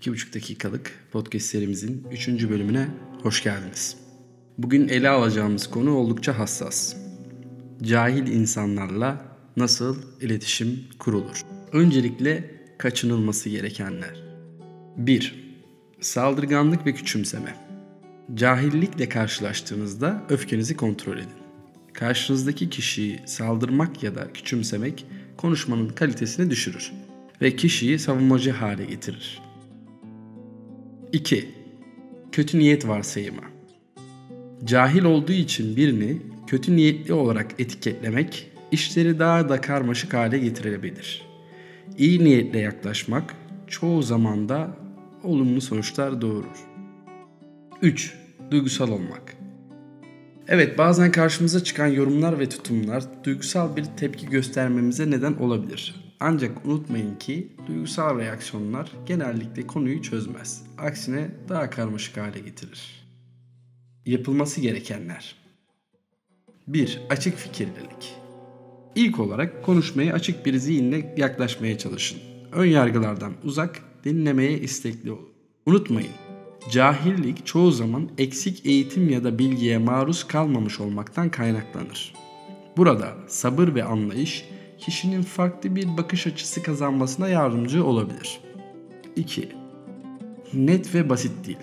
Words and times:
2,5 0.00 0.34
dakikalık 0.34 0.92
podcast 1.12 1.46
serimizin 1.46 2.06
3. 2.12 2.28
bölümüne 2.28 2.88
hoş 3.22 3.42
geldiniz. 3.42 3.96
Bugün 4.58 4.88
ele 4.88 5.08
alacağımız 5.08 5.70
konu 5.70 5.94
oldukça 5.94 6.38
hassas. 6.38 6.96
Cahil 7.82 8.26
insanlarla 8.26 9.36
nasıl 9.56 9.96
iletişim 10.20 10.84
kurulur? 10.98 11.42
Öncelikle 11.72 12.50
kaçınılması 12.78 13.48
gerekenler. 13.48 14.22
1. 14.96 15.54
Saldırganlık 16.00 16.86
ve 16.86 16.94
küçümseme. 16.94 17.54
Cahillikle 18.34 19.08
karşılaştığınızda 19.08 20.22
öfkenizi 20.28 20.76
kontrol 20.76 21.16
edin. 21.16 21.40
Karşınızdaki 21.92 22.70
kişiyi 22.70 23.20
saldırmak 23.26 24.02
ya 24.02 24.14
da 24.14 24.32
küçümsemek 24.32 25.06
konuşmanın 25.36 25.88
kalitesini 25.88 26.50
düşürür 26.50 26.92
ve 27.42 27.56
kişiyi 27.56 27.98
savunmacı 27.98 28.50
hale 28.50 28.84
getirir. 28.84 29.49
2. 31.12 31.48
Kötü 32.32 32.58
niyet 32.58 32.88
varsayımı. 32.88 33.42
Cahil 34.64 35.04
olduğu 35.04 35.32
için 35.32 35.76
birini 35.76 36.16
kötü 36.46 36.76
niyetli 36.76 37.14
olarak 37.14 37.54
etiketlemek 37.58 38.50
işleri 38.72 39.18
daha 39.18 39.48
da 39.48 39.60
karmaşık 39.60 40.14
hale 40.14 40.38
getirebilir. 40.38 41.26
İyi 41.98 42.24
niyetle 42.24 42.58
yaklaşmak 42.58 43.34
çoğu 43.66 44.02
zaman 44.02 44.48
da 44.48 44.76
olumlu 45.22 45.60
sonuçlar 45.60 46.20
doğurur. 46.20 46.66
3. 47.82 48.14
Duygusal 48.50 48.88
olmak. 48.90 49.36
Evet 50.48 50.78
bazen 50.78 51.12
karşımıza 51.12 51.64
çıkan 51.64 51.86
yorumlar 51.86 52.38
ve 52.38 52.48
tutumlar 52.48 53.04
duygusal 53.24 53.76
bir 53.76 53.84
tepki 53.84 54.26
göstermemize 54.26 55.10
neden 55.10 55.32
olabilir. 55.32 56.09
Ancak 56.20 56.66
unutmayın 56.66 57.14
ki 57.14 57.48
duygusal 57.66 58.18
reaksiyonlar 58.18 58.92
genellikle 59.06 59.66
konuyu 59.66 60.02
çözmez. 60.02 60.62
Aksine 60.78 61.30
daha 61.48 61.70
karmaşık 61.70 62.16
hale 62.16 62.38
getirir. 62.38 63.06
Yapılması 64.06 64.60
gerekenler 64.60 65.36
1. 66.68 67.00
Açık 67.10 67.36
fikirlilik 67.36 68.14
İlk 68.94 69.20
olarak 69.20 69.64
konuşmaya 69.64 70.14
açık 70.14 70.46
bir 70.46 70.56
zihinle 70.56 71.14
yaklaşmaya 71.16 71.78
çalışın. 71.78 72.18
Ön 72.52 72.66
yargılardan 72.66 73.32
uzak, 73.44 73.82
dinlemeye 74.04 74.58
istekli 74.58 75.12
olun. 75.12 75.28
Unutmayın, 75.66 76.12
cahillik 76.70 77.46
çoğu 77.46 77.70
zaman 77.70 78.10
eksik 78.18 78.66
eğitim 78.66 79.08
ya 79.08 79.24
da 79.24 79.38
bilgiye 79.38 79.78
maruz 79.78 80.26
kalmamış 80.26 80.80
olmaktan 80.80 81.30
kaynaklanır. 81.30 82.14
Burada 82.76 83.14
sabır 83.28 83.74
ve 83.74 83.84
anlayış 83.84 84.44
kişinin 84.80 85.22
farklı 85.22 85.76
bir 85.76 85.96
bakış 85.96 86.26
açısı 86.26 86.62
kazanmasına 86.62 87.28
yardımcı 87.28 87.84
olabilir. 87.84 88.40
2. 89.16 89.48
Net 90.54 90.94
ve 90.94 91.08
basit 91.08 91.46
değil. 91.46 91.58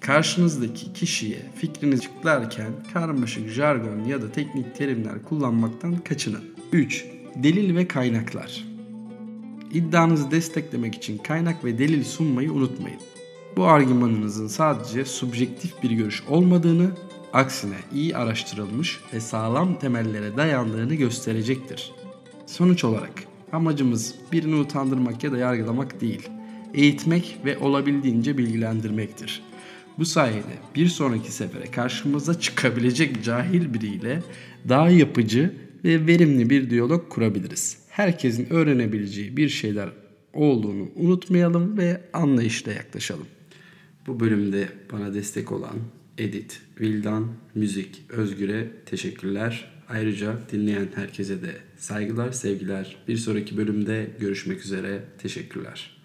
Karşınızdaki 0.00 0.92
kişiye 0.92 1.38
fikrinizi 1.54 2.08
açıklarken 2.24 2.72
karmaşık 2.92 3.48
jargon 3.48 4.04
ya 4.04 4.22
da 4.22 4.32
teknik 4.32 4.76
terimler 4.76 5.22
kullanmaktan 5.22 5.96
kaçının. 5.96 6.44
3. 6.72 7.04
Delil 7.34 7.76
ve 7.76 7.88
kaynaklar. 7.88 8.64
İddianızı 9.72 10.30
desteklemek 10.30 10.94
için 10.94 11.18
kaynak 11.18 11.64
ve 11.64 11.78
delil 11.78 12.04
sunmayı 12.04 12.52
unutmayın. 12.52 13.00
Bu 13.56 13.64
argümanınızın 13.64 14.46
sadece 14.46 15.04
subjektif 15.04 15.82
bir 15.82 15.90
görüş 15.90 16.22
olmadığını, 16.28 16.90
aksine 17.32 17.76
iyi 17.94 18.16
araştırılmış 18.16 19.00
ve 19.12 19.20
sağlam 19.20 19.78
temellere 19.78 20.36
dayandığını 20.36 20.94
gösterecektir. 20.94 21.92
Sonuç 22.46 22.84
olarak 22.84 23.24
amacımız 23.52 24.14
birini 24.32 24.54
utandırmak 24.54 25.24
ya 25.24 25.32
da 25.32 25.38
yargılamak 25.38 26.00
değil, 26.00 26.28
eğitmek 26.74 27.38
ve 27.44 27.58
olabildiğince 27.58 28.38
bilgilendirmektir. 28.38 29.42
Bu 29.98 30.04
sayede 30.04 30.54
bir 30.74 30.86
sonraki 30.86 31.32
sefere 31.32 31.70
karşımıza 31.70 32.40
çıkabilecek 32.40 33.24
cahil 33.24 33.74
biriyle 33.74 34.22
daha 34.68 34.90
yapıcı 34.90 35.54
ve 35.84 36.06
verimli 36.06 36.50
bir 36.50 36.70
diyalog 36.70 37.08
kurabiliriz. 37.08 37.78
Herkesin 37.88 38.52
öğrenebileceği 38.52 39.36
bir 39.36 39.48
şeyler 39.48 39.88
olduğunu 40.32 40.88
unutmayalım 40.96 41.78
ve 41.78 42.00
anlayışla 42.12 42.72
yaklaşalım. 42.72 43.26
Bu 44.06 44.20
bölümde 44.20 44.68
bana 44.92 45.14
destek 45.14 45.52
olan 45.52 45.76
Edit, 46.18 46.60
Vildan, 46.80 47.32
Müzik, 47.54 48.02
Özgür'e 48.08 48.70
teşekkürler. 48.86 49.72
Ayrıca 49.88 50.38
dinleyen 50.52 50.88
herkese 50.94 51.42
de 51.42 51.54
saygılar, 51.76 52.32
sevgiler. 52.32 52.96
Bir 53.08 53.16
sonraki 53.16 53.56
bölümde 53.56 54.10
görüşmek 54.20 54.60
üzere. 54.60 55.04
Teşekkürler. 55.18 56.03